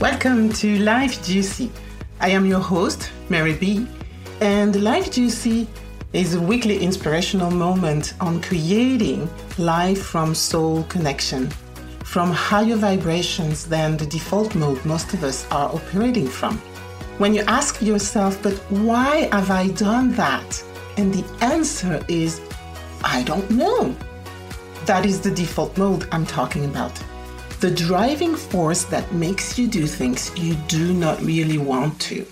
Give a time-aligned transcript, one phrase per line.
[0.00, 1.72] Welcome to Life Juicy.
[2.20, 3.84] I am your host, Mary B,
[4.40, 5.66] and Life Juicy
[6.12, 11.50] is a weekly inspirational moment on creating life from soul connection,
[12.04, 16.58] from higher vibrations than the default mode most of us are operating from.
[17.18, 20.62] When you ask yourself, but why have I done that?
[20.96, 22.40] And the answer is,
[23.02, 23.96] I don't know.
[24.84, 26.96] That is the default mode I'm talking about.
[27.60, 32.24] The driving force that makes you do things you do not really want to.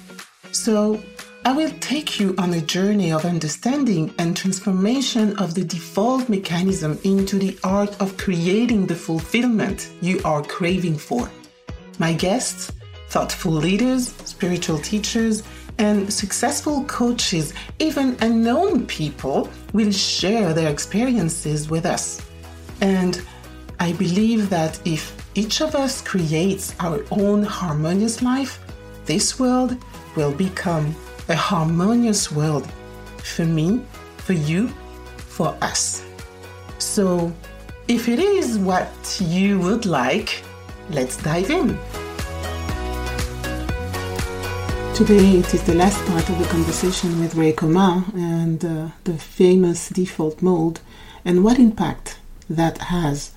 [0.53, 1.03] So,
[1.45, 6.97] I will take you on a journey of understanding and transformation of the default mechanism
[7.03, 11.29] into the art of creating the fulfillment you are craving for.
[11.99, 12.71] My guests,
[13.09, 15.43] thoughtful leaders, spiritual teachers,
[15.79, 22.23] and successful coaches, even unknown people, will share their experiences with us.
[22.81, 23.21] And
[23.79, 28.59] I believe that if each of us creates our own harmonious life,
[29.05, 29.77] this world
[30.17, 30.95] will become
[31.29, 32.67] a harmonious world
[33.19, 33.83] for me,
[34.17, 34.69] for you,
[35.19, 36.03] for us.
[36.79, 37.33] So,
[37.87, 40.43] if it is what you would like,
[40.89, 41.79] let's dive in.
[44.95, 49.19] Today, it is the last part of the conversation with Ray Comar and uh, the
[49.19, 50.81] famous default mode
[51.27, 53.33] and what impact that has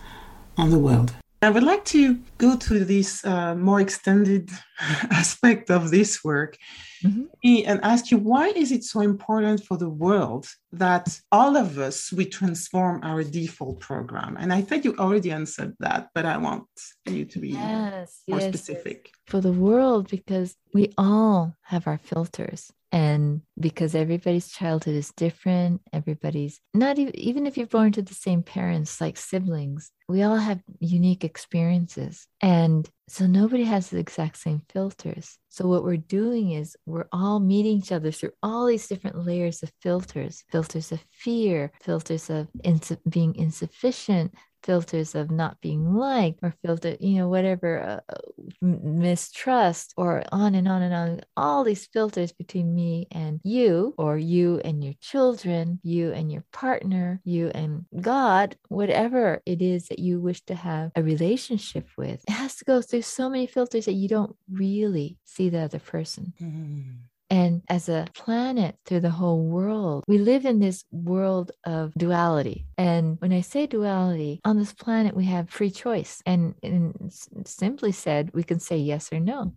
[0.58, 1.19] on the world.
[1.42, 4.50] I would like to go to this uh, more extended
[5.12, 6.58] aspect of this work
[7.04, 7.24] mm-hmm.
[7.66, 12.12] and ask you why is it so important for the world that all of us
[12.12, 16.68] we transform our default program and i think you already answered that but i want
[17.06, 19.14] you to be yes, more yes, specific yes.
[19.28, 25.82] for the world because we all have our filters and because everybody's childhood is different
[25.94, 30.38] everybody's not even even if you're born to the same parents like siblings we all
[30.38, 35.40] have unique experiences and so nobody has the exact same filters.
[35.50, 39.64] So what we're doing is we're all meeting each other through all these different layers
[39.64, 46.40] of filters, filters of fear, filters of ins- being insufficient, filters of not being liked
[46.44, 48.22] or filter you know whatever uh, uh
[48.62, 51.22] mistrust or on and on and on.
[51.38, 56.44] All these filters between me and you or you and your children you and your
[56.52, 62.24] partner you and god whatever it is that you wish to have a relationship with.
[62.28, 65.80] It has to go through so many filters that you don't really see the other
[65.80, 66.34] person.
[66.42, 66.92] Mm-hmm.
[67.30, 72.66] And as a planet through the whole world, we live in this world of duality.
[72.78, 76.22] And when I say duality, on this planet, we have free choice.
[76.26, 77.14] And, and
[77.46, 79.54] simply said, we can say yes or no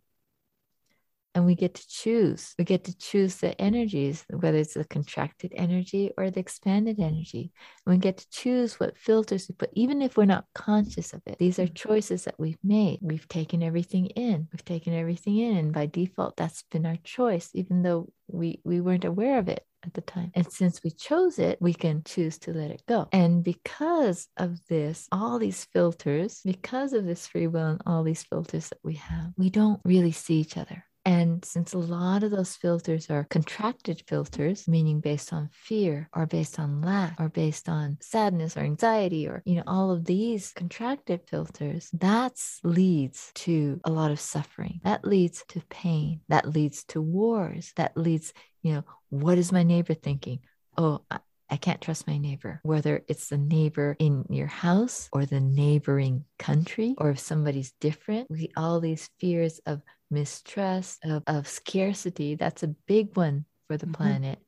[1.35, 2.55] and we get to choose.
[2.59, 7.53] We get to choose the energies, whether it's the contracted energy or the expanded energy.
[7.87, 11.23] And we get to choose what filters we put, even if we're not conscious of
[11.27, 11.39] it.
[11.39, 11.75] These are mm-hmm.
[11.75, 12.99] choices that we've made.
[13.01, 14.49] We've taken everything in.
[14.53, 15.57] We've taken everything in.
[15.57, 19.65] And by default, that's been our choice, even though we, we weren't aware of it
[19.85, 20.31] at the time.
[20.35, 23.09] And since we chose it, we can choose to let it go.
[23.13, 28.23] And because of this, all these filters, because of this free will and all these
[28.23, 30.85] filters that we have, we don't really see each other.
[31.05, 36.27] And since a lot of those filters are contracted filters, meaning based on fear or
[36.27, 40.53] based on lack or based on sadness or anxiety or, you know, all of these
[40.53, 44.81] contracted filters, that leads to a lot of suffering.
[44.85, 46.21] That leads to pain.
[46.29, 47.73] That leads to wars.
[47.77, 48.33] That leads,
[48.63, 50.41] you know, what is my neighbor thinking?
[50.79, 51.19] Oh, I,
[51.51, 56.25] I can't trust my neighbor, whether it's the neighbor in your house or the neighboring
[56.39, 58.31] country, or if somebody's different.
[58.31, 62.37] We all these fears of mistrust, of, of scarcity.
[62.37, 63.95] That's a big one for the mm-hmm.
[63.95, 64.39] planet.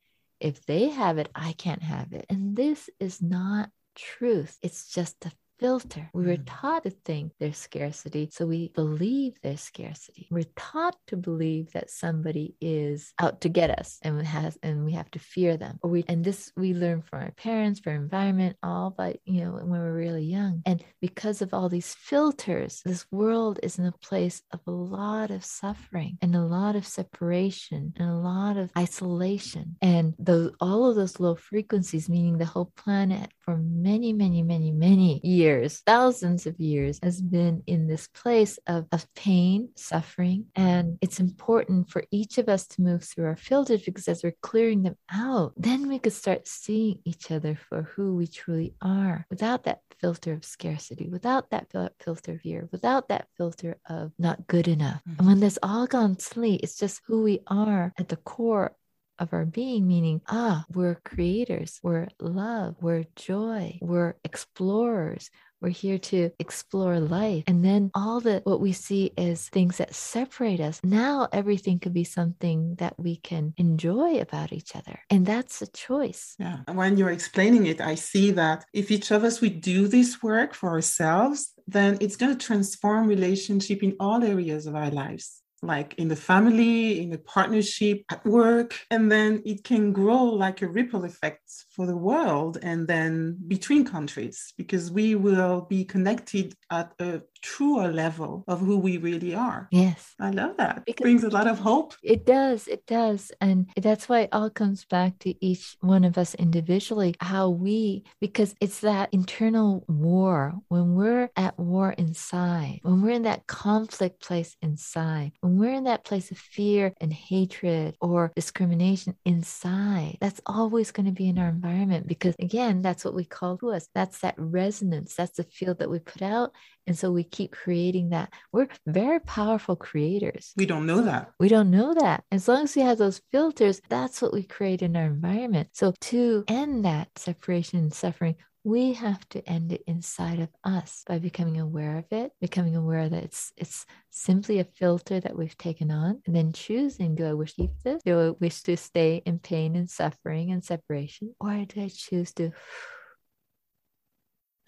[0.41, 2.27] If they have it, I can't have it.
[2.29, 4.59] And this is not truth.
[4.63, 6.11] It's just a filter.
[6.13, 6.45] We were mm.
[6.47, 10.29] taught to think there's scarcity, so we believe there's scarcity.
[10.31, 14.93] We're taught to believe that somebody is out to get us and has and we
[14.93, 15.79] have to fear them.
[15.83, 19.45] Or we and this we learn from our parents, from our environment, all by you
[19.45, 20.63] know when we're really young.
[20.67, 25.31] And because of all these filters, this world is in a place of a lot
[25.31, 29.77] of suffering and a lot of separation and a lot of isolation.
[29.81, 34.73] And those all of those low frequencies, meaning the whole planet for many, many, many,
[34.73, 35.44] many years,
[35.87, 40.47] thousands of years, has been in this place of, of pain, suffering.
[40.55, 44.37] And it's important for each of us to move through our filters because as we're
[44.43, 49.27] clearing them out, then we could start seeing each other for who we truly are
[49.31, 54.47] without that filter of scarcity, without that filter of fear, without that filter of not
[54.47, 55.01] good enough.
[55.09, 55.19] Mm-hmm.
[55.19, 58.77] And when that's all gone sleep, it's just who we are at the core
[59.19, 65.31] of our being, meaning, ah, we're creators, we're love, we're joy, we're explorers,
[65.65, 67.45] We're here to explore life.
[67.47, 71.95] And then all the what we see as things that separate us, now everything could
[71.95, 75.01] be something that we can enjoy about each other.
[75.09, 76.37] And that's a choice.
[76.39, 76.59] Yeah.
[76.71, 80.53] When you're explaining it, I see that if each of us we do this work
[80.53, 85.95] for ourselves, then it's going to transform relationship in all areas of our lives like
[85.95, 90.69] in the family, in the partnership, at work, and then it can grow like a
[90.69, 96.93] ripple effect for the world and then between countries because we will be connected at
[97.01, 99.69] a truer level of who we really are.
[99.71, 100.15] Yes.
[100.19, 100.85] I love that.
[100.87, 101.95] Because it brings a lot of hope.
[102.03, 102.67] It does.
[102.67, 103.31] It does.
[103.41, 108.05] And that's why it all comes back to each one of us individually, how we,
[108.19, 110.55] because it's that internal war.
[110.69, 115.85] When we're at war inside, when we're in that conflict place inside, when we're in
[115.85, 121.39] that place of fear and hatred or discrimination inside, that's always going to be in
[121.39, 123.87] our environment because, again, that's what we call to us.
[123.95, 125.15] That's that resonance.
[125.15, 126.53] That's the field that we put out.
[126.87, 128.33] And so we keep creating that.
[128.53, 130.53] We're very powerful creators.
[130.57, 131.33] We don't know that.
[131.41, 132.25] We don't know that.
[132.31, 135.71] As long as we have those filters, that's what we create in our environment.
[135.73, 141.03] So to end that separation and suffering, we have to end it inside of us
[141.07, 145.59] by becoming aware of it, becoming aware that it's it's simply a filter that we've
[145.59, 148.03] taken on, and then choosing do I wish to keep this?
[148.05, 151.35] Do I wish to stay in pain and suffering and separation?
[151.41, 152.53] Or do I choose to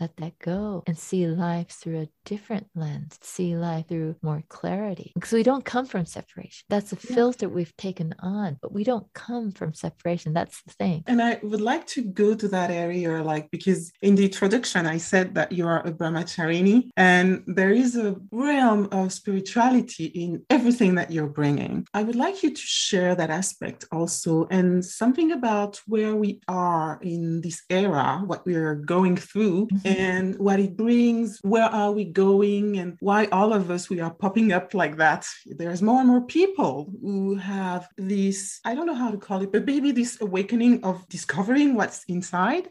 [0.00, 5.12] let that go and see life through a different lens, see life through more clarity.
[5.14, 6.64] Because we don't come from separation.
[6.69, 10.32] That's a filter we've taken on, but we don't come from separation.
[10.32, 11.04] That's the thing.
[11.06, 14.98] And I would like to go to that area, like, because in the introduction, I
[14.98, 20.96] said that you are a brahmacharini, and there is a realm of spirituality in everything
[20.96, 21.87] that you're bringing.
[21.94, 26.98] I would like you to share that aspect also and something about where we are
[27.02, 29.69] in this era, what we are going through.
[29.87, 34.12] And what it brings, where are we going, and why all of us we are
[34.12, 35.27] popping up like that.
[35.47, 39.53] There's more and more people who have this, I don't know how to call it,
[39.53, 42.69] but maybe this awakening of discovering what's inside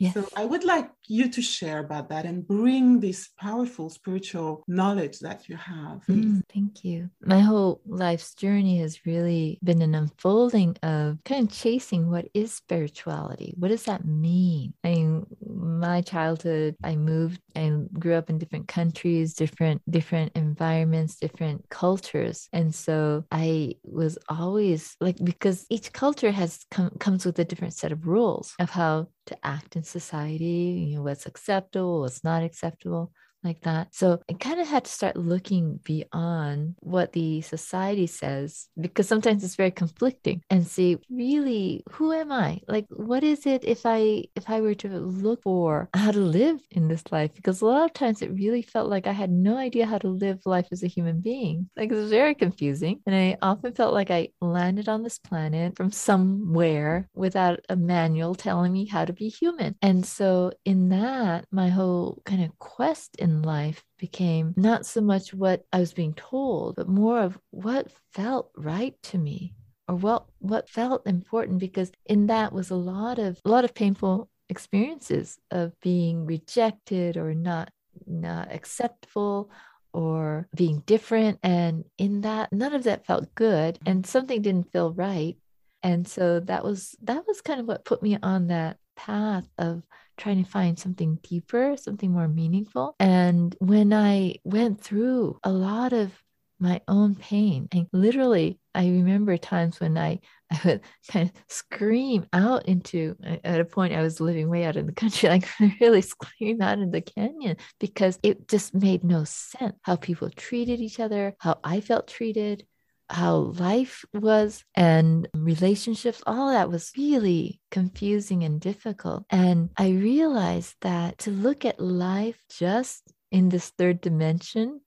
[0.00, 0.14] Yes.
[0.14, 5.18] So I would like you to share about that and bring this powerful spiritual knowledge
[5.18, 6.00] that you have.
[6.08, 7.10] Mm, thank you.
[7.22, 12.54] My whole life's journey has really been an unfolding of kind of chasing what is
[12.54, 13.52] spirituality.
[13.58, 14.72] What does that mean?
[14.82, 21.16] I mean, my childhood, I moved and grew up in different countries, different different environments,
[21.16, 27.38] different cultures, and so I was always like because each culture has come comes with
[27.38, 32.02] a different set of rules of how to act in society, you know, what's acceptable,
[32.02, 33.12] what's not acceptable
[33.44, 33.94] like that.
[33.94, 39.44] So I kind of had to start looking beyond what the society says because sometimes
[39.44, 42.60] it's very conflicting and see really who am I?
[42.68, 46.60] Like what is it if I if I were to look for how to live
[46.70, 47.34] in this life?
[47.34, 50.08] Because a lot of times it really felt like I had no idea how to
[50.08, 51.68] live life as a human being.
[51.76, 53.00] Like it was very confusing.
[53.06, 58.34] And I often felt like I landed on this planet from somewhere without a manual
[58.34, 59.76] telling me how to be human.
[59.82, 65.00] And so in that, my whole kind of quest in in life became not so
[65.00, 69.54] much what I was being told, but more of what felt right to me
[69.88, 73.74] or what what felt important because in that was a lot of a lot of
[73.74, 77.70] painful experiences of being rejected or not
[78.06, 79.50] not acceptable
[79.92, 81.38] or being different.
[81.42, 83.90] And in that none of that felt good mm-hmm.
[83.90, 85.36] and something didn't feel right.
[85.82, 89.82] And so that was that was kind of what put me on that path of
[90.20, 92.94] trying to find something deeper, something more meaningful.
[93.00, 96.12] And when I went through a lot of
[96.60, 100.20] my own pain, and literally, I remember times when I,
[100.52, 104.76] I would kind of scream out into, at a point, I was living way out
[104.76, 105.48] in the country, like
[105.80, 110.80] really scream out in the canyon because it just made no sense how people treated
[110.80, 112.66] each other, how I felt treated,
[113.10, 119.24] how life was and relationships, all that was really confusing and difficult.
[119.30, 124.80] And I realized that to look at life just in this third dimension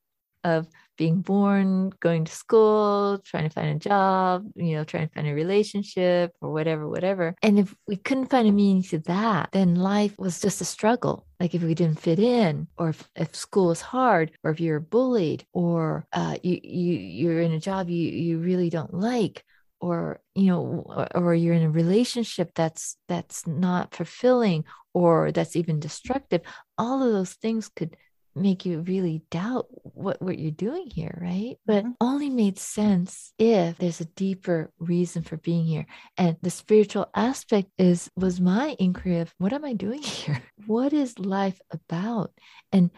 [0.43, 5.13] of being born, going to school, trying to find a job, you know, trying to
[5.13, 7.35] find a relationship or whatever, whatever.
[7.41, 11.25] And if we couldn't find a meaning to that, then life was just a struggle.
[11.39, 14.79] Like if we didn't fit in, or if, if school was hard, or if you're
[14.79, 19.43] bullied, or uh, you, you you're in a job you you really don't like,
[19.83, 25.55] or you know or, or, you're in a relationship that's that's not fulfilling or that's
[25.57, 26.41] even destructive
[26.77, 27.97] all of those things could
[28.35, 31.55] make you really doubt what, what you're doing here, right?
[31.65, 31.91] But mm-hmm.
[32.01, 35.85] only made sense if there's a deeper reason for being here.
[36.17, 40.41] And the spiritual aspect is was my inquiry of what am I doing here?
[40.65, 42.31] What is life about?
[42.71, 42.91] And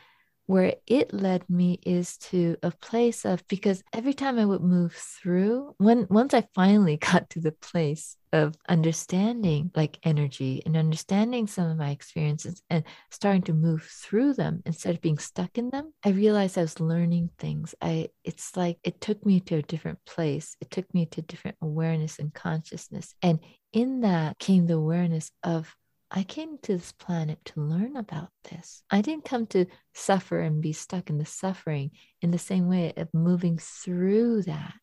[0.48, 4.94] where it led me is to a place of because every time I would move
[4.94, 11.48] through, when once I finally got to the place of understanding like energy and understanding
[11.48, 15.70] some of my experiences and starting to move through them instead of being stuck in
[15.70, 17.74] them, I realized I was learning things.
[17.82, 20.58] I it's like it took me to a different place.
[20.62, 23.16] It took me to different awareness and consciousness.
[23.22, 23.40] And
[23.74, 25.75] in that came the awareness of
[26.12, 28.84] I came to this planet to learn about this.
[28.90, 32.94] I didn't come to suffer and be stuck in the suffering in the same way
[32.96, 34.76] of moving through that,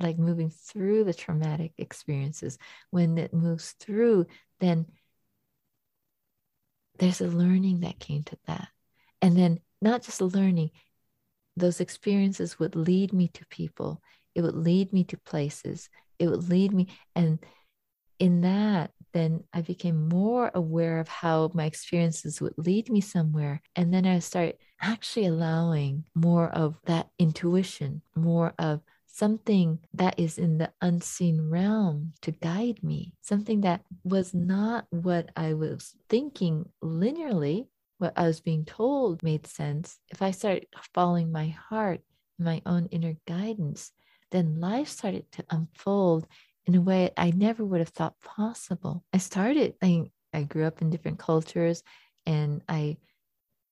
[0.00, 2.58] like moving through the traumatic experiences.
[2.90, 4.26] When it moves through,
[4.60, 4.86] then
[6.98, 8.68] there's a learning that came to that.
[9.22, 10.70] And then not just learning,
[11.56, 14.02] those experiences would lead me to people,
[14.34, 16.88] it would lead me to places, it would lead me.
[17.14, 17.38] And
[18.18, 23.62] in that, then I became more aware of how my experiences would lead me somewhere.
[23.74, 30.36] And then I start actually allowing more of that intuition, more of something that is
[30.36, 36.68] in the unseen realm to guide me, something that was not what I was thinking
[36.84, 39.98] linearly, what I was being told made sense.
[40.10, 42.02] If I started following my heart,
[42.38, 43.92] my own inner guidance,
[44.30, 46.26] then life started to unfold
[46.66, 49.04] in a way I never would have thought possible.
[49.12, 51.82] I started, I, I grew up in different cultures
[52.26, 52.98] and I,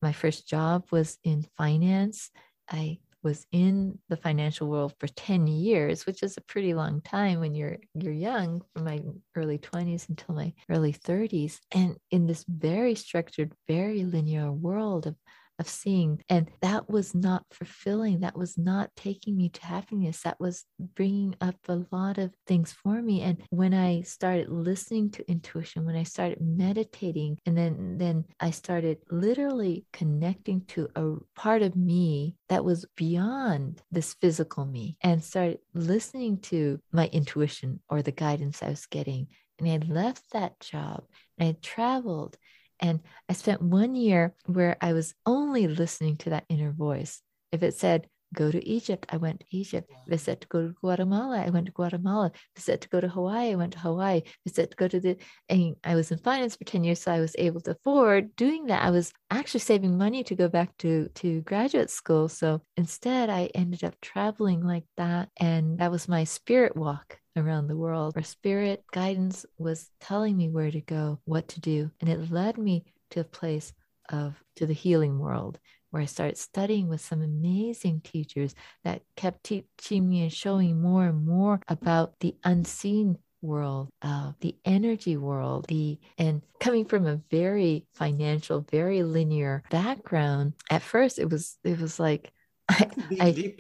[0.00, 2.30] my first job was in finance.
[2.70, 7.40] I was in the financial world for 10 years, which is a pretty long time
[7.40, 9.02] when you're you're young, from my
[9.34, 11.58] early 20s until my early 30s.
[11.72, 15.16] And in this very structured, very linear world of
[15.58, 16.23] of seeing.
[16.28, 18.20] And that was not fulfilling.
[18.20, 20.23] That was not taking me to happiness.
[20.23, 23.23] That was bringing up a lot of things for me.
[23.23, 28.50] And when I started listening to intuition, when I started meditating, and then, then I
[28.50, 35.23] started literally connecting to a part of me that was beyond this physical me and
[35.23, 39.28] started listening to my intuition or the guidance I was getting.
[39.58, 41.04] And I left that job
[41.38, 42.37] and I traveled
[42.80, 47.22] and I spent one year where I was only listening to that inner voice.
[47.52, 49.90] If it said, go to Egypt, I went to Egypt.
[50.06, 52.32] If it said to go to Guatemala, I went to Guatemala.
[52.34, 54.18] If it said to go to Hawaii, I went to Hawaii.
[54.18, 55.16] If it said to go to the,
[55.48, 58.66] and I was in finance for 10 years, so I was able to afford doing
[58.66, 58.82] that.
[58.82, 62.28] I was actually saving money to go back to, to graduate school.
[62.28, 65.30] So instead, I ended up traveling like that.
[65.38, 70.48] And that was my spirit walk around the world Our spirit guidance was telling me
[70.48, 71.90] where to go, what to do.
[72.00, 73.72] And it led me to a place
[74.10, 75.58] of to the healing world
[75.90, 81.06] where I started studying with some amazing teachers that kept teaching me and showing more
[81.06, 87.20] and more about the unseen world, uh, the energy world, the and coming from a
[87.30, 90.54] very financial, very linear background.
[90.68, 92.32] At first, it was it was like
[92.68, 93.54] I, I,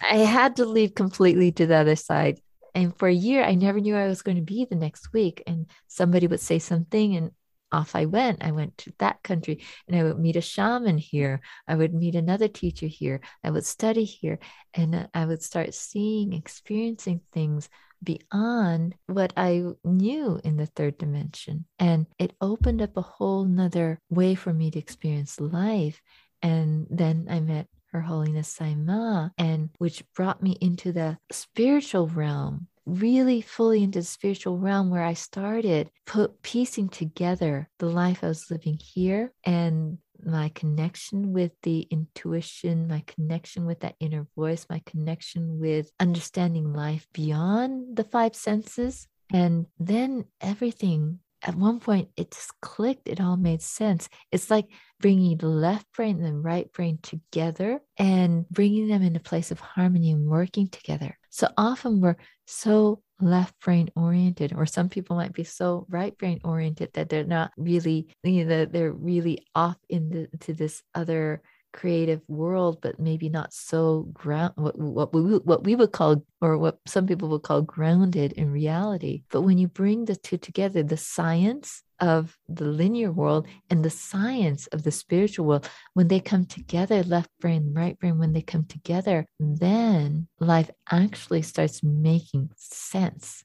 [0.00, 2.40] I had to leave completely to the other side
[2.78, 5.42] and for a year, I never knew I was going to be the next week.
[5.48, 7.32] And somebody would say something, and
[7.72, 8.44] off I went.
[8.44, 11.40] I went to that country and I would meet a shaman here.
[11.66, 13.20] I would meet another teacher here.
[13.44, 14.38] I would study here.
[14.74, 17.68] And uh, I would start seeing, experiencing things
[18.02, 21.66] beyond what I knew in the third dimension.
[21.78, 26.00] And it opened up a whole nother way for me to experience life.
[26.40, 32.06] And then I met her Holiness Sai Maa, and which brought me into the spiritual
[32.08, 38.24] realm, really fully into the spiritual realm where I started put piecing together the life
[38.24, 44.26] I was living here and my connection with the intuition, my connection with that inner
[44.34, 49.06] voice, my connection with understanding life beyond the five senses.
[49.32, 53.08] And then everything at one point it just clicked.
[53.08, 54.08] It all made sense.
[54.32, 54.66] It's like
[55.00, 59.50] bringing the left brain and the right brain together and bringing them in a place
[59.50, 61.16] of harmony and working together.
[61.30, 62.16] So often we're
[62.46, 67.24] so left brain oriented or some people might be so right brain oriented that they're
[67.24, 73.52] not really you know they're really off into this other creative world, but maybe not
[73.52, 77.62] so ground what, what we what we would call or what some people would call
[77.62, 79.22] grounded in reality.
[79.30, 83.90] But when you bring the two together, the science of the linear world and the
[83.90, 88.42] science of the spiritual world, when they come together, left brain, right brain, when they
[88.42, 93.44] come together, then life actually starts making sense.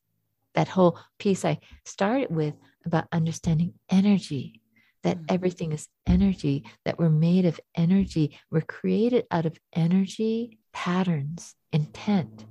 [0.53, 2.53] That whole piece I started with
[2.85, 4.61] about understanding energy
[5.03, 5.25] that Mhm.
[5.29, 12.45] everything is energy, that we're made of energy, we're created out of energy, patterns, intent.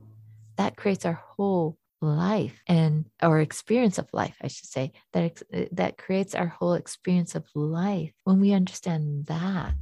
[0.57, 5.41] That creates our whole life and our experience of life i should say that
[5.71, 9.75] that creates our whole experience of life when we understand that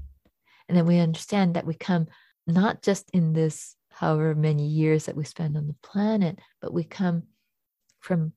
[0.68, 2.06] and then we understand that we come
[2.46, 6.84] not just in this however many years that we spend on the planet but we
[6.84, 7.22] come
[8.00, 8.34] from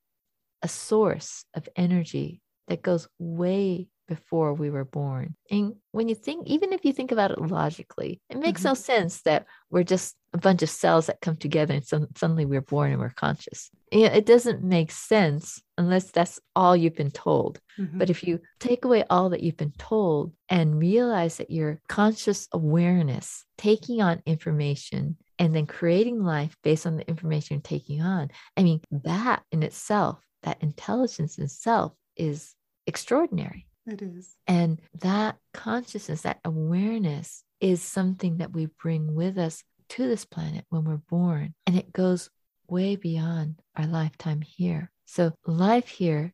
[0.62, 5.36] a source of energy that goes way before we were born.
[5.50, 9.22] And when you think, even if you think about it logically, it makes no sense
[9.22, 12.92] that we're just a bunch of cells that come together and some, suddenly we're born
[12.92, 13.70] and we're conscious.
[13.92, 17.60] You know, it doesn't make sense unless that's all you've been told.
[17.80, 17.98] Mhm.
[17.98, 22.48] But if you take away all that you've been told and realize that your conscious
[22.52, 28.30] awareness, taking on information and then creating life based on the information you're taking on,
[28.58, 32.56] I mean, that in itself, that intelligence in itself is
[32.86, 33.66] extraordinary.
[33.86, 34.36] It is.
[34.48, 40.66] And that consciousness, that awareness is something that we bring with us to this planet
[40.70, 41.54] when we're born.
[41.68, 42.30] And it goes
[42.68, 44.92] way beyond our lifetime here.
[45.06, 46.34] So life here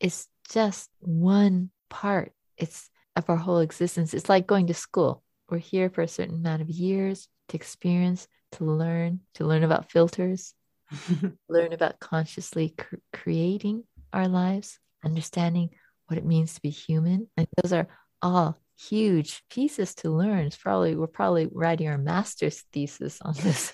[0.00, 2.32] is just one part.
[2.56, 4.14] It's of our whole existence.
[4.14, 5.22] It's like going to school.
[5.48, 9.90] We're here for a certain amount of years to experience, to learn, to learn about
[9.90, 10.54] filters,
[11.48, 15.70] learn about consciously cr- creating our lives, understanding
[16.08, 17.28] what it means to be human.
[17.36, 17.88] And those are
[18.20, 20.46] all huge pieces to learn.
[20.46, 23.72] It's probably we're probably writing our master's thesis on this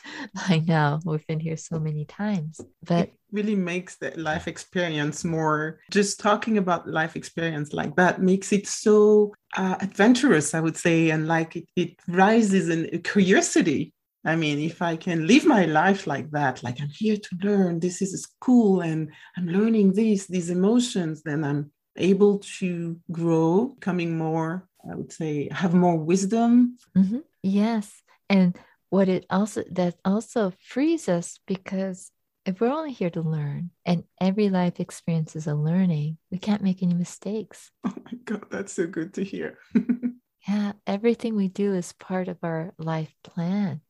[0.49, 1.01] by now.
[1.05, 2.61] We've been here so many times.
[2.83, 8.53] But really makes the life experience more just talking about life experience like that makes
[8.53, 13.93] it so uh, adventurous i would say and like it, it rises in curiosity
[14.25, 17.81] i mean if i can live my life like that like i'm here to learn
[17.81, 24.17] this is school and i'm learning these, these emotions then i'm able to grow becoming
[24.19, 27.23] more i would say have more wisdom Mhm.
[27.43, 28.03] Yes.
[28.31, 28.57] And
[28.89, 32.11] what it also that also frees us because
[32.47, 36.63] if we're only here to learn and every life experience is a learning, we can't
[36.63, 37.71] make any mistakes.
[37.85, 39.59] oh my god that's so good to hear
[40.49, 43.81] Yeah, everything we do is part of our life plan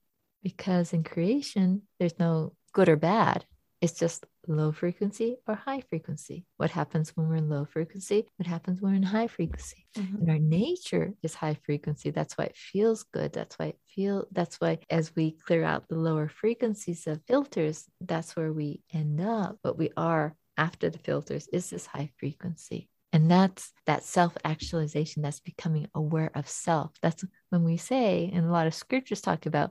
[0.43, 3.45] because in creation, there's no good or bad.
[3.81, 6.45] It's just low frequency or high frequency.
[6.57, 8.27] What happens when we're in low frequency?
[8.37, 9.87] What happens when we're in high frequency?
[9.97, 10.17] Mm-hmm.
[10.17, 12.11] And our nature is high frequency.
[12.11, 13.33] That's why it feels good.
[13.33, 17.87] That's why it feel that's why as we clear out the lower frequencies of filters,
[18.01, 19.59] that's where we end up.
[19.63, 22.89] What we are after the filters is this high frequency.
[23.13, 26.93] And that's that self actualization, that's becoming aware of self.
[27.01, 29.71] That's when we say, and a lot of scriptures talk about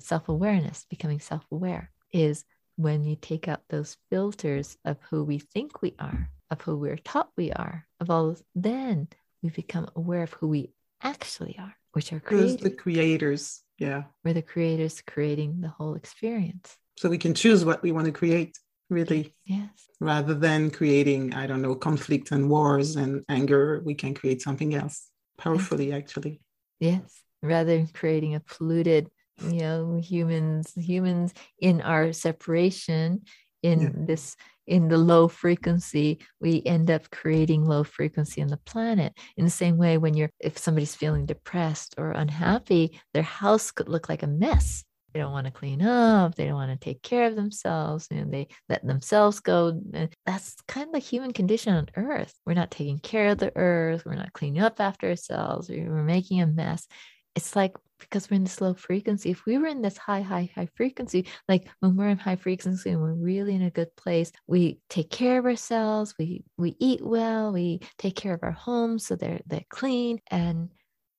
[0.00, 2.44] self awareness, becoming self aware, is
[2.76, 6.96] when you take out those filters of who we think we are, of who we're
[6.96, 9.08] taught we are, of all those, then
[9.42, 10.70] we become aware of who we
[11.02, 12.56] actually are, which are creators.
[12.56, 16.76] the creators yeah We're the creators creating the whole experience.
[16.98, 18.56] so we can choose what we want to create
[18.90, 19.70] really Yes.
[20.00, 24.74] rather than creating i don't know conflict and wars and anger we can create something
[24.74, 25.08] else
[25.38, 26.40] powerfully actually
[26.80, 27.22] Yes.
[27.44, 33.22] Rather than creating a polluted, you know, humans, humans in our separation,
[33.62, 33.90] in Yeah.
[33.94, 39.12] this, in the low frequency, we end up creating low frequency on the planet.
[39.36, 43.88] In the same way, when you're, if somebody's feeling depressed or unhappy, their house could
[43.88, 44.84] look like a mess.
[45.12, 46.34] They don't want to clean up.
[46.34, 48.08] They don't want to take care of themselves.
[48.10, 49.78] And they let themselves go.
[49.92, 52.32] And that's kind of the human condition on earth.
[52.46, 54.04] We're not taking care of the earth.
[54.06, 55.68] We're not cleaning up after ourselves.
[55.68, 56.86] We're making a mess.
[57.34, 59.30] It's like because we're in this low frequency.
[59.30, 62.90] If we were in this high, high, high frequency, like when we're in high frequency
[62.90, 66.14] and we're really in a good place, we take care of ourselves.
[66.18, 67.52] We we eat well.
[67.52, 70.70] We take care of our homes so they're they're clean and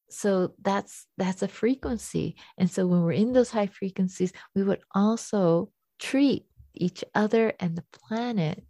[0.10, 4.82] so that's that's a frequency and so when we're in those high frequencies we would
[4.93, 8.63] also treat each other and the planet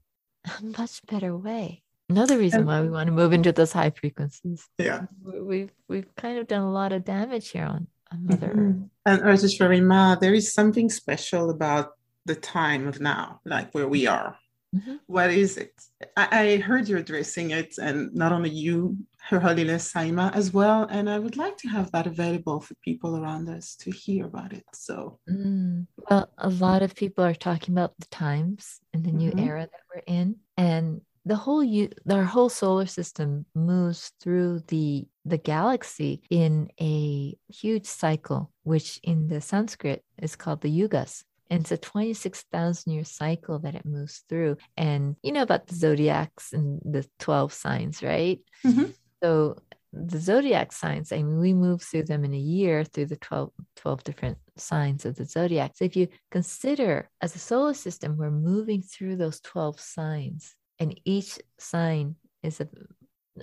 [0.46, 4.68] a much better way another reason why we want to move into those high frequencies
[4.78, 8.44] yeah we've we've kind of done a lot of damage here on, Mhm.
[8.44, 11.88] earth and Earth Sharima, there is something special about
[12.26, 14.38] the time of now like where we are
[14.76, 15.00] Mhm.
[15.06, 15.74] What is it
[16.18, 18.98] I, I heard you addressing it and not only you
[19.30, 22.74] her holiness Sai Maa as well and i would like to have that available for
[22.90, 25.86] people around us to hear about it so Mm.
[26.10, 29.46] Well, a lot of people are talking about the times and the new Mhm.
[29.50, 31.64] era that we're in, and the whole
[32.10, 39.28] our whole solar system moves through the the galaxy in a huge cycle, which in
[39.28, 41.24] the Sanskrit is called the yugas.
[41.50, 44.58] And it's a 26,000 year cycle that it moves through.
[44.76, 48.40] And you know about the zodiacs and the 12 signs, right?
[48.66, 48.94] Mhm.
[49.22, 49.62] So
[49.94, 53.52] the zodiac signs, I mean, we move through them in a year through the 12,
[53.76, 55.74] 12 different signs of the zodiac.
[55.76, 61.00] So if you consider as a solar system, we're moving through those 12 signs, and
[61.06, 62.68] each sign is a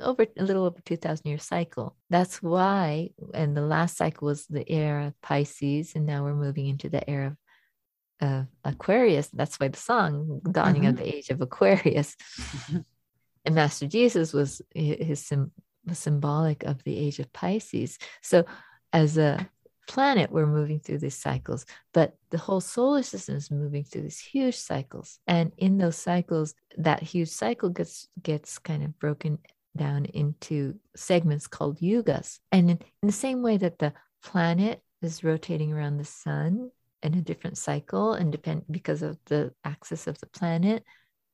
[0.00, 4.70] over a little over 2000 year cycle that's why and the last cycle was the
[4.70, 7.36] era of pisces and now we're moving into the era
[8.20, 10.90] of, of aquarius that's why the song dawning mm-hmm.
[10.90, 12.16] of the age of aquarius
[13.44, 15.32] and master jesus was his
[15.86, 17.98] was symbolic of the age of Pisces.
[18.22, 18.44] So,
[18.92, 19.48] as a
[19.90, 24.20] planet, we're moving through these cycles, but the whole solar system is moving through these
[24.20, 25.18] huge cycles.
[25.26, 29.38] And in those cycles, that huge cycle gets gets kind of broken
[29.76, 32.38] down into segments called yugas.
[32.52, 36.70] And in, in the same way that the planet is rotating around the sun
[37.02, 40.84] in a different cycle and depend because of the axis of the planet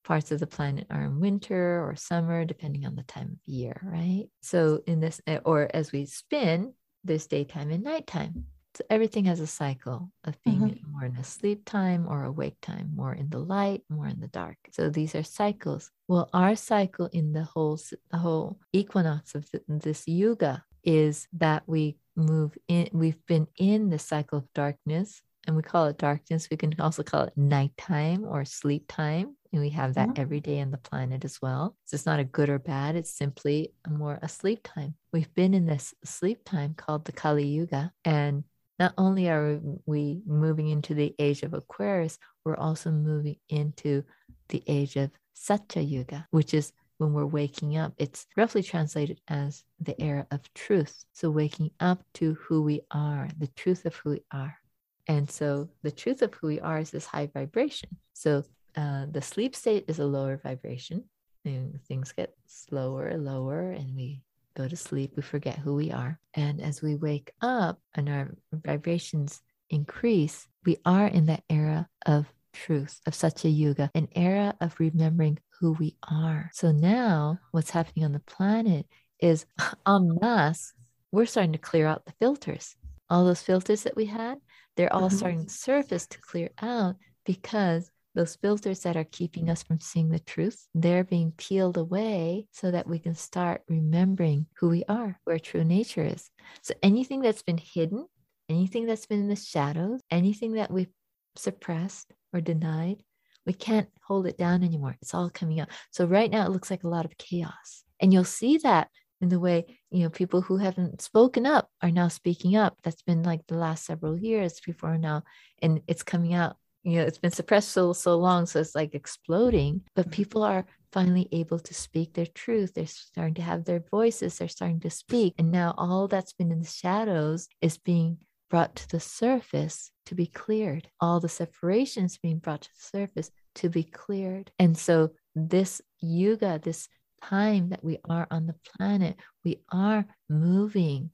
[0.07, 3.81] parts of the planet are in winter or summer, depending on the time of year,
[3.83, 4.27] right?
[4.41, 6.73] So, in this, or as we spin,
[7.07, 8.47] there's daytime and nighttime.
[8.75, 10.93] So, everything has a cycle of being mm-hmm.
[10.93, 14.29] more in a sleep time or awake time, more in the light, more in the
[14.29, 14.59] dark.
[14.73, 15.91] So, these are cycles.
[16.09, 21.63] Well, our cycle in the whole, the whole equinox of the, this yuga is that
[21.67, 26.49] we move in, we've been in the cycle of darkness and we call it darkness.
[26.51, 29.37] We can also call it nighttime or sleep time.
[29.53, 30.21] And we have that mm-hmm.
[30.21, 31.77] every day on the planet as well.
[31.85, 34.95] So it's not a good or bad, it's simply a more a sleep time.
[35.13, 37.93] We've been in this sleep time called the Kali Yuga.
[38.05, 38.45] And
[38.79, 44.05] not only are we moving into the age of Aquarius, we're also moving into
[44.49, 47.95] the age of Satya Yuga, which is when we're waking up.
[47.99, 51.05] It's roughly translated as the era of truth.
[51.13, 54.59] So, waking up to who we are, the truth of who we are.
[55.09, 57.91] And so, the truth of who we are is this high vibration.
[58.13, 58.45] So,
[58.77, 61.05] uh, the sleep state is a lower vibration.
[61.45, 64.23] And things get slower lower, and we
[64.57, 65.13] go to sleep.
[65.15, 66.19] We forget who we are.
[66.35, 72.27] And as we wake up and our vibrations increase, we are in that era of
[72.53, 76.51] truth, of Satya Yuga, an era of remembering who we are.
[76.53, 78.87] So now, what's happening on the planet
[79.21, 79.47] is
[79.87, 80.73] en masse,
[81.13, 82.77] we're starting to clear out the filters.
[83.09, 84.39] All those filters that we had,
[84.77, 85.17] they're all mm-hmm.
[85.17, 90.09] starting to surface to clear out because those filters that are keeping us from seeing
[90.09, 95.21] the truth, they're being peeled away so that we can start remembering who we are,
[95.25, 96.31] where true nature is.
[96.63, 98.07] So anything that's been hidden,
[98.49, 100.93] anything that's been in the shadows, anything that we've
[101.37, 103.03] suppressed or denied,
[103.45, 104.97] we can't hold it down anymore.
[105.03, 105.69] It's all coming out.
[105.91, 107.85] So right now it looks like a lot of chaos.
[108.01, 108.89] And you'll see that
[109.27, 112.79] in the way, you know, people who haven't spoken up are now speaking up.
[112.85, 115.25] That's been like the last several years before now.
[115.61, 118.95] And it's coming out you know it's been suppressed so so long so it's like
[118.95, 120.13] exploding but mm-hmm.
[120.13, 124.47] people are finally able to speak their truth they're starting to have their voices they're
[124.47, 128.17] starting to speak and now all that's been in the shadows is being
[128.49, 133.33] brought to the surface to be cleared all the separations being brought to the surface
[133.57, 136.89] to be cleared and so this yuga this
[137.29, 141.11] time that we are on the planet we are moving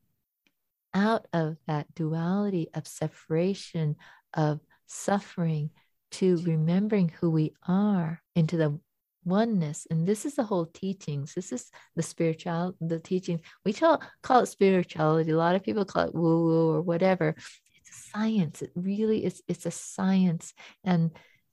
[0.95, 3.97] out of that duality of separation
[4.35, 5.71] of suffering
[6.11, 8.79] to remembering who we are into the
[9.25, 9.87] oneness.
[9.91, 11.35] And this is the whole teachings.
[11.35, 13.41] This is the spiritual the teaching.
[13.65, 15.31] We call, call it spirituality.
[15.31, 17.35] A lot of people call it woo woo or whatever.
[17.77, 18.63] It's a science.
[18.63, 20.53] It really is it's a science.
[20.85, 21.13] And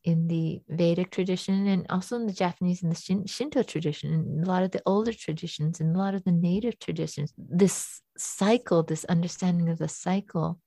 [0.10, 4.50] in the vedic tradition and also in the japanese and the shinto tradition and a
[4.50, 9.06] lot of the older traditions and a lot of the native traditions this cycle this
[9.06, 10.60] understanding of the cycle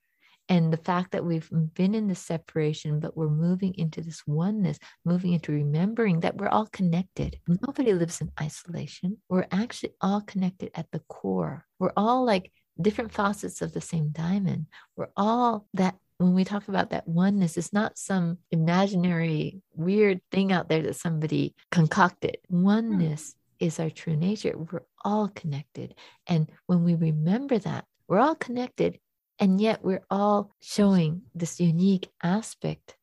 [0.48, 4.78] and the fact that we've been in this separation, but we're moving into this oneness,
[5.04, 7.38] moving into remembering that we're all connected.
[7.46, 9.18] Nobody lives in isolation.
[9.28, 11.64] We're actually all connected at the core.
[11.78, 12.50] We're all like
[12.80, 14.66] different facets of the same diamond.
[14.96, 20.52] We're all that when we talk about that oneness, it's not some imaginary weird thing
[20.52, 22.38] out there that somebody concocted.
[22.48, 23.66] Oneness hmm.
[23.66, 24.56] is our true nature.
[24.56, 25.94] We're all connected.
[26.26, 28.98] And when we remember that, we're all connected
[29.38, 32.96] and yet we're all showing this unique aspect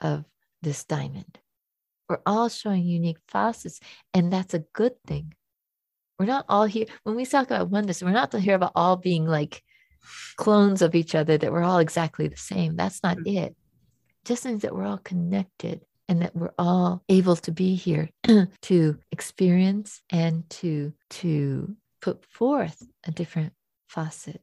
[0.00, 0.24] of
[0.62, 1.38] this diamond.
[2.08, 3.78] We're all showing unique facets,
[4.14, 5.34] and that's a good thing.
[6.18, 6.86] We're not all here.
[7.02, 9.62] When we talk about oneness, we're not here about all being like
[10.36, 12.76] clones of each other, that we're all exactly the same.
[12.76, 13.44] That's not mm-hmm.
[13.44, 13.56] it.
[14.24, 18.10] Just means that we're all connected and that we're all able to be here
[18.62, 23.52] to experience and to to put forth a different
[23.88, 24.42] facet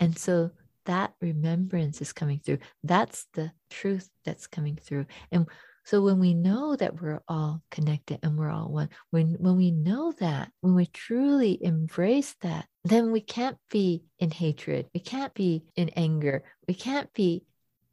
[0.00, 0.50] and so
[0.86, 2.58] that remembrance is coming through.
[2.82, 5.06] That's the truth that's coming through.
[5.30, 5.46] And
[5.84, 9.70] So when we know that we're all connected and we're all one, when when we
[9.70, 15.34] know that, when we truly embrace that, then we can't be in hatred, we can't
[15.34, 17.44] be in anger, we can't be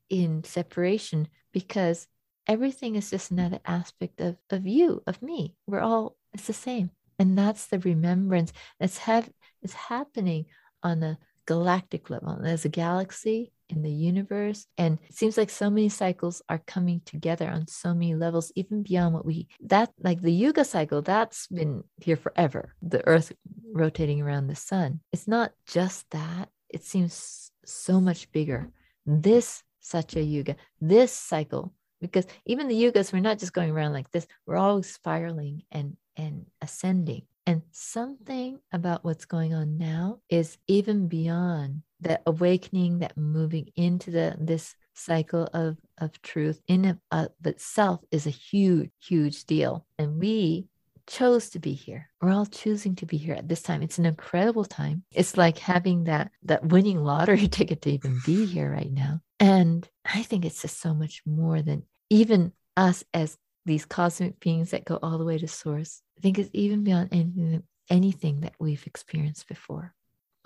[0.10, 2.08] in separation because
[2.48, 5.56] everything is just another aspect of, of you, of me.
[5.68, 6.92] We're all it's the same.
[7.18, 9.30] And that's the remembrance that's have
[9.62, 10.46] is happening
[10.84, 12.40] on a galactic level.
[12.42, 14.66] There's a galaxy in the universe.
[14.78, 18.84] And it seems like so many cycles are coming together on so many levels, even
[18.84, 22.74] beyond what we that like the Yuga cycle, that's been here forever.
[22.82, 23.32] The earth
[23.72, 25.02] rotating around the sun.
[25.12, 28.72] It's not just that, it seems so much bigger.
[29.06, 34.10] This Satya Yuga, this cycle, because even the yugas, we're not just going around like
[34.12, 37.24] this, we're always spiraling and and ascending.
[37.46, 44.12] And something about what's going on now is even beyond that awakening, that moving into
[44.12, 49.86] the this cycle of of truth in of itself is a huge, huge deal.
[49.98, 50.68] And we
[51.08, 52.10] chose to be here.
[52.22, 53.82] We're all choosing to be here at this time.
[53.82, 55.04] It's an incredible time.
[55.12, 59.22] It's like having that that winning lottery ticket to even be here right now.
[59.40, 64.72] And I think it's just so much more than even us as these cosmic beings
[64.72, 66.02] that go all the way to source.
[66.18, 69.94] I think it's even beyond anything, anything that we've experienced before.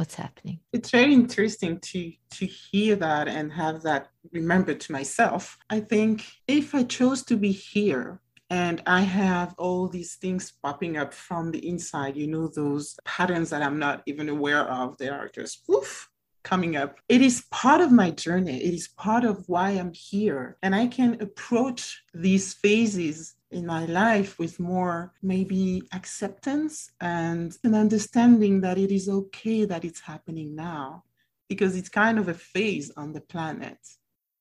[0.04, 0.60] What's happening?
[0.74, 5.58] It's very interesting to to hear that and have that remembered to myself.
[5.70, 10.98] I think if I chose to be here and I have all these things popping
[10.98, 15.08] up from the inside, you know, those patterns that I'm not even aware of, they
[15.08, 16.10] are just poof,
[16.44, 17.00] coming up.
[17.08, 18.62] It is part of my journey.
[18.62, 20.58] It is part of why I'm here.
[20.62, 27.76] And I can approach these phases in my life with more maybe acceptance and an
[27.76, 31.04] understanding that it is okay that it's happening now
[31.48, 33.78] because it's kind of a phase on the planet.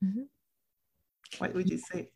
[0.05, 0.23] Mm-hmm.
[1.39, 2.11] What would you say?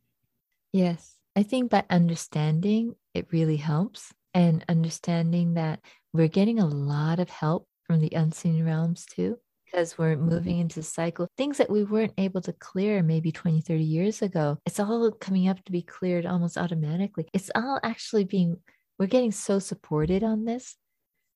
[0.72, 5.80] Yes, I think by understanding it really helps and understanding that
[6.12, 10.82] we're getting a lot of help from the unseen realms too because we're moving into
[10.82, 15.10] cycle things that we weren't able to clear maybe 20 30 years ago it's all
[15.12, 17.26] coming up to be cleared almost automatically.
[17.32, 18.56] It's all actually being
[18.98, 20.76] we're getting so supported on this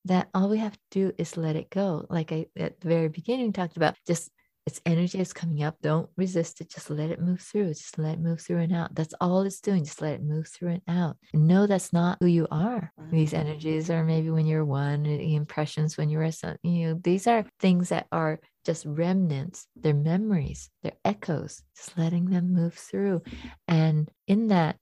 [0.05, 2.05] that all we have to do is let it go.
[2.09, 4.31] Like i at the very beginning talked about just
[4.71, 5.75] it's energy is coming up.
[5.81, 6.69] Don't resist it.
[6.69, 7.73] Just let it move through.
[7.73, 8.95] Just let it move through and out.
[8.95, 9.83] That's all it's doing.
[9.83, 11.17] Just let it move through and out.
[11.33, 12.93] And know that's not who you are.
[13.11, 13.47] These mm-hmm.
[13.47, 16.99] energies are maybe when you're one, eh, the impressions when you were some, you know,
[17.03, 19.67] these are things that are just remnants.
[19.75, 20.69] They're memories.
[20.83, 21.61] They're echoes.
[21.75, 23.23] Just letting them move through.
[23.67, 24.77] And in that,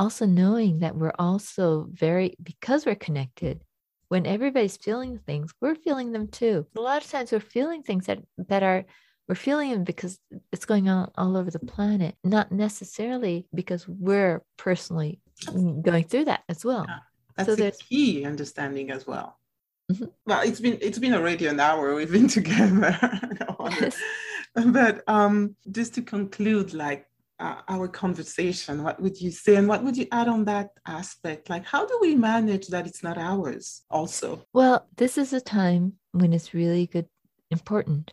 [0.00, 3.62] also knowing that we're also very, because we're connected,
[4.08, 6.66] when everybody's feeling things, we're feeling them too.
[6.76, 8.84] A lot of times we're feeling things that, that are
[9.28, 10.18] we're feeling it because
[10.52, 15.20] it's going on all over the planet, not necessarily because we're personally
[15.82, 16.86] going through that as well.
[16.88, 16.98] Yeah,
[17.36, 19.38] that's so the key understanding as well.
[19.92, 20.06] Mm-hmm.
[20.26, 22.98] Well, it's been it's been already an hour we've been together,
[24.54, 27.06] but um, just to conclude, like
[27.38, 31.50] uh, our conversation, what would you say, and what would you add on that aspect?
[31.50, 33.82] Like, how do we manage that it's not ours?
[33.90, 37.06] Also, well, this is a time when it's really good,
[37.50, 38.12] important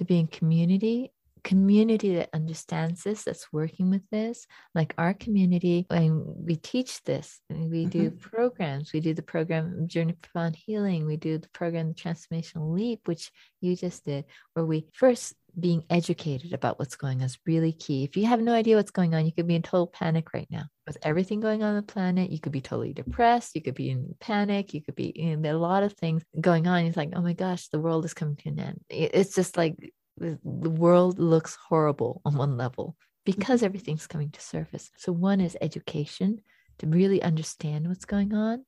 [0.00, 1.12] to be in community
[1.44, 7.40] community that understands this that's working with this like our community and we teach this
[7.50, 7.90] and we mm-hmm.
[7.90, 12.74] do programs we do the program journey profound healing we do the program the transformational
[12.74, 17.38] leap which you just did where we first being educated about what's going on is
[17.46, 18.04] really key.
[18.04, 20.48] If you have no idea what's going on you could be in total panic right
[20.50, 20.64] now.
[20.86, 24.14] With everything going on, the planet you could be totally depressed you could be in
[24.20, 26.84] panic you could be in a lot of things going on.
[26.84, 28.80] It's like oh my gosh the world is coming to an end.
[28.88, 29.76] It's just like
[30.20, 34.90] the, world looks horrible on one level because everything's coming to surface.
[34.96, 36.40] So, one is education
[36.78, 38.64] to really understand what's going on,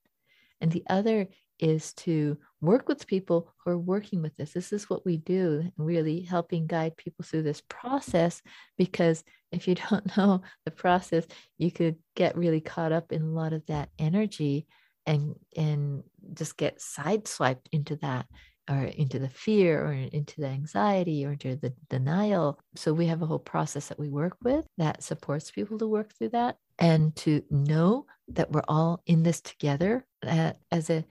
[0.60, 4.52] and the other is to work with people who are working with this.
[4.52, 8.40] This is what we do, really helping guide people through this process.
[8.78, 11.26] Because if you don't know the process,
[11.58, 14.66] you could get really caught up in a lot of that energy
[15.04, 18.26] and and just get sideswiped into that
[18.70, 22.60] or into the fear or into the anxiety or into the denial.
[22.76, 26.12] So we have a whole process that we work with that supports people to work
[26.14, 31.04] through that and to know that we're all in this together as a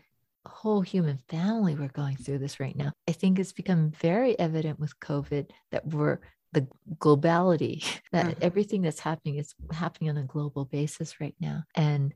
[0.45, 2.91] whole human family we're going through this right now.
[3.08, 6.19] I think it's become very evident with COVID that we're
[6.54, 8.43] the globality that mm-hmm.
[8.43, 12.13] everything that's happening is happening on a global basis right now and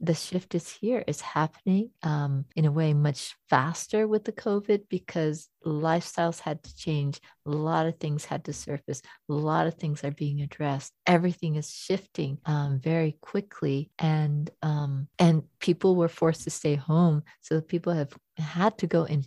[0.00, 1.02] the shift is here.
[1.06, 6.76] It's happening um, in a way much faster with the COVID because lifestyles had to
[6.76, 7.20] change.
[7.46, 9.02] A lot of things had to surface.
[9.28, 10.92] A lot of things are being addressed.
[11.06, 17.22] Everything is shifting um, very quickly, and um, and people were forced to stay home.
[17.40, 19.24] So people have had to go in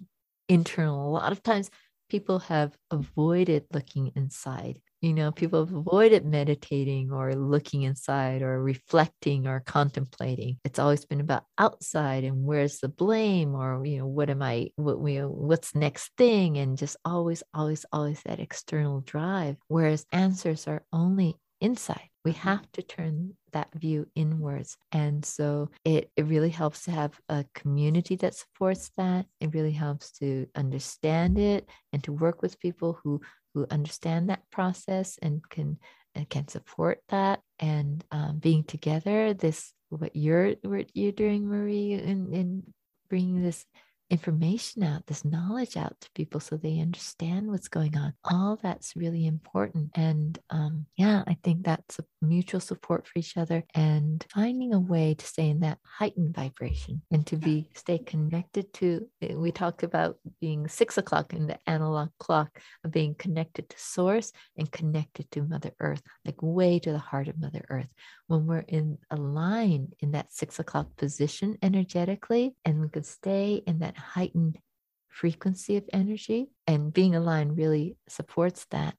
[0.48, 1.10] internal.
[1.10, 1.70] A lot of times,
[2.10, 8.62] people have avoided looking inside you know, people have avoided meditating or looking inside or
[8.62, 10.60] reflecting or contemplating.
[10.64, 14.72] It's always been about outside and where's the blame or, you know, what am I,
[14.76, 16.58] what we, what's next thing?
[16.58, 19.58] And just always, always, always that external drive.
[19.68, 22.10] Whereas answers are only inside.
[22.26, 22.48] We mm-hmm.
[22.48, 24.78] have to turn that view inwards.
[24.92, 29.26] And so it, it really helps to have a community that supports that.
[29.40, 33.22] It really helps to understand it and to work with people who
[33.58, 35.80] who understand that process and can
[36.14, 41.94] and can support that and um, being together this what you're what you're doing marie
[41.94, 42.64] in in
[43.10, 43.66] bringing this
[44.10, 48.14] information out, this knowledge out to people so they understand what's going on.
[48.24, 49.92] All that's really important.
[49.96, 54.80] And um, yeah, I think that's a mutual support for each other and finding a
[54.80, 59.08] way to stay in that heightened vibration and to be stay connected to.
[59.22, 63.80] Eh, we talked about being six o'clock in the analog clock of being connected to
[63.80, 67.90] source and connected to Mother Earth, like way to the heart of Mother Earth.
[68.28, 73.80] When we're in aligned in that six o'clock position energetically, and we could stay in
[73.80, 74.58] that heightened
[75.10, 78.96] frequency of energy, and being aligned really supports that.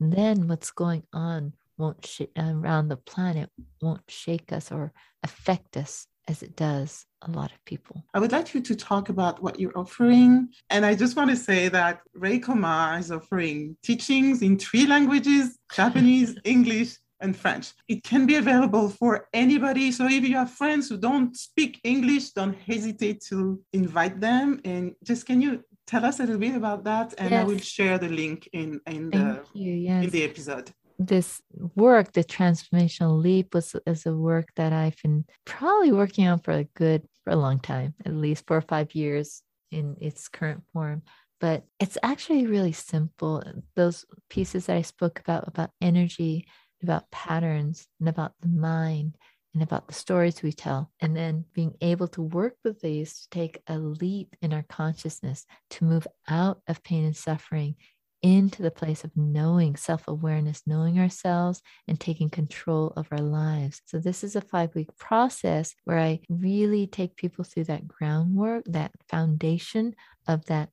[0.00, 3.48] then what's going on won't sh- around the planet
[3.80, 8.04] won't shake us or affect us as it does a lot of people.
[8.14, 10.48] I would like you to talk about what you're offering.
[10.70, 15.58] And I just want to say that Ray Koma is offering teachings in three languages
[15.74, 17.72] Japanese, English, and French.
[17.88, 19.92] It can be available for anybody.
[19.92, 24.60] So if you have friends who don't speak English, don't hesitate to invite them.
[24.64, 27.14] And just can you tell us a little bit about that?
[27.18, 27.40] And yes.
[27.40, 30.04] I will share the link in, in, the, yes.
[30.04, 30.72] in the episode
[31.06, 31.42] this
[31.74, 36.52] work, the transformational leap, was is a work that I've been probably working on for
[36.52, 40.62] a good for a long time, at least four or five years in its current
[40.72, 41.02] form.
[41.40, 43.42] But it's actually really simple.
[43.74, 46.46] Those pieces that I spoke about about energy
[46.82, 49.16] about patterns and about the mind
[49.54, 50.90] and about the stories we tell.
[51.00, 55.44] And then being able to work with these to take a leap in our consciousness
[55.70, 57.76] to move out of pain and suffering
[58.22, 63.82] into the place of knowing self awareness, knowing ourselves, and taking control of our lives.
[63.86, 68.64] So, this is a five week process where I really take people through that groundwork,
[68.66, 69.96] that foundation
[70.28, 70.70] of that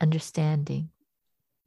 [0.00, 0.90] understanding,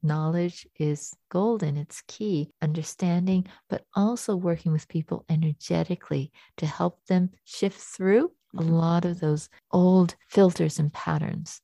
[0.04, 7.30] knowledge is golden, it's key, understanding, but also working with people energetically to help them
[7.46, 8.72] shift through a mm-hmm.
[8.72, 11.62] lot of those old filters and patterns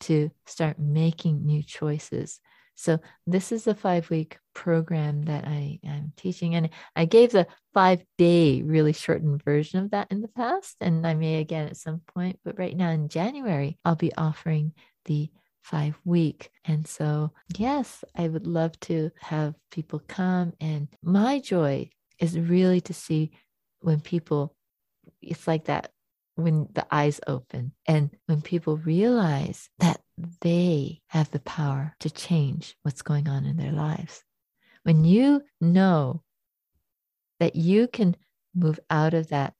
[0.00, 2.40] to start making new choices.
[2.74, 6.54] So, this is a five week program that I am teaching.
[6.54, 10.76] And I gave the five day, really shortened version of that in the past.
[10.80, 12.40] And I may again at some point.
[12.44, 14.72] But right now in January, I'll be offering
[15.04, 15.30] the
[15.62, 16.50] five week.
[16.64, 20.52] And so, yes, I would love to have people come.
[20.60, 23.30] And my joy is really to see
[23.80, 24.54] when people,
[25.20, 25.92] it's like that
[26.34, 30.00] when the eyes open and when people realize that
[30.40, 34.22] they have the power to change what's going on in their lives.
[34.82, 36.22] When you know
[37.38, 38.16] that you can
[38.54, 39.54] move out of that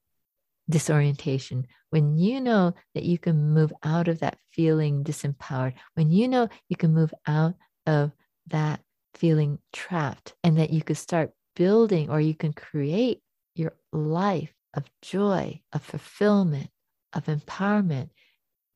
[0.69, 6.29] disorientation, when you know that you can move out of that feeling disempowered, when you
[6.29, 7.55] know you can move out
[7.87, 8.13] of
[8.49, 8.81] that
[9.15, 13.21] feeling trapped, and that you could start building or you can create
[13.55, 16.71] your life of joy, of fulfillment,
[17.13, 18.09] of empowerment,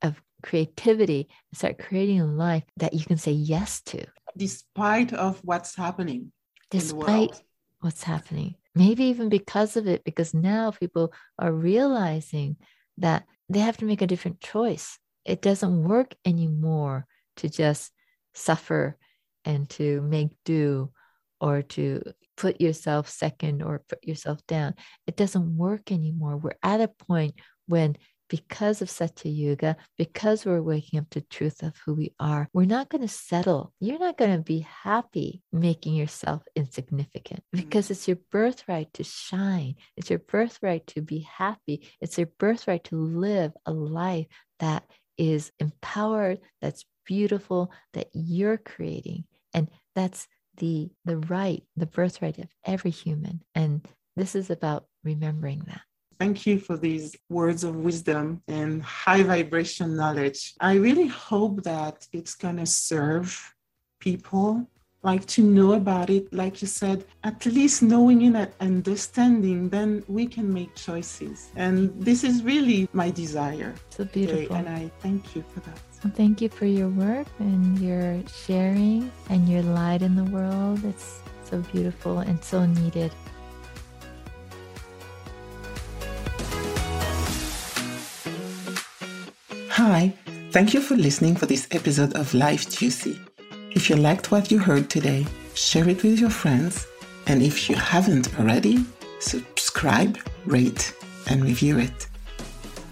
[0.02, 4.04] of creativity, start creating a life that you can say yes to.
[4.36, 6.32] Despite of what's happening.
[6.70, 7.40] Despite
[7.80, 12.56] what's happening maybe even because of it, because now people are realizing
[12.98, 14.98] that they have to make a different choice.
[15.24, 17.06] It doesn't work anymore
[17.38, 17.90] to just
[18.34, 18.98] suffer
[19.46, 20.92] and to make do
[21.40, 22.02] or to
[22.36, 24.74] put yourself second or put yourself down.
[25.06, 26.36] It doesn't work anymore.
[26.36, 27.34] We're at a point
[27.66, 27.96] when
[28.28, 32.64] because of Satya Yuga, because we're waking up to truth of who we are, we're
[32.64, 33.72] not going to settle.
[33.80, 37.64] You're not going to be happy making yourself insignificant mm-hmm.
[37.64, 39.76] because it's your birthright to shine.
[39.96, 41.88] It's your birthright to be happy.
[42.00, 44.26] It's your birthright to live a life
[44.58, 44.84] that
[45.18, 49.24] is empowered, that's beautiful, that you're creating.
[49.54, 50.26] And that's
[50.58, 53.42] the the right, the birthright of every human.
[53.54, 55.82] And this is about remembering that.
[56.18, 60.54] Thank you for these words of wisdom and high vibration knowledge.
[60.60, 63.54] I really hope that it's going to serve
[64.00, 64.66] people
[65.02, 70.02] like to know about it like you said at least knowing it and understanding then
[70.08, 71.52] we can make choices.
[71.54, 73.74] And this is really my desire.
[73.90, 75.78] So beautiful and i thank you for that.
[76.02, 80.84] Well, thank you for your work and your sharing and your light in the world.
[80.84, 83.12] It's so beautiful and so needed
[89.88, 90.12] Hi,
[90.50, 93.20] thank you for listening for this episode of Life Juicy.
[93.70, 95.24] If you liked what you heard today,
[95.54, 96.88] share it with your friends.
[97.28, 98.84] And if you haven't already,
[99.20, 100.92] subscribe, rate,
[101.28, 102.08] and review it.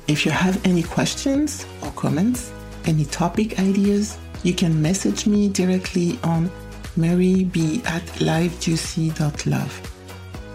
[0.07, 2.53] If you have any questions or comments,
[2.85, 6.49] any topic ideas, you can message me directly on
[6.97, 9.93] marieb at lifejuicy.love.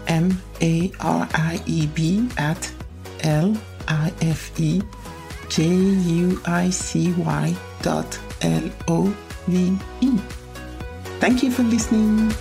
[0.06, 2.72] M A R I E B at
[3.24, 3.54] L
[3.88, 4.80] I F E
[5.50, 9.12] J U I C Y dot L O
[9.48, 10.16] V E.
[11.18, 12.32] Thank you for listening.